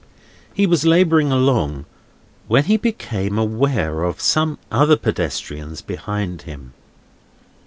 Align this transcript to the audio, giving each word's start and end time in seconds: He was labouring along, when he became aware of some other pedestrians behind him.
He 0.51 0.65
was 0.65 0.83
labouring 0.83 1.31
along, 1.31 1.85
when 2.47 2.63
he 2.63 2.75
became 2.75 3.37
aware 3.37 4.01
of 4.01 4.19
some 4.19 4.57
other 4.71 4.95
pedestrians 4.95 5.83
behind 5.83 6.41
him. 6.41 6.73